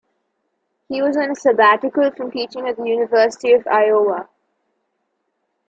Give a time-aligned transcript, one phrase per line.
[0.89, 4.27] He was on sabbatical from teaching at the University of Iowa.